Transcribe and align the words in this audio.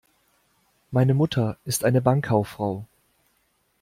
Meine 0.89 1.13
Mutter 1.13 1.57
ist 1.63 1.85
eine 1.85 2.01
Bankkauffrau. 2.01 2.87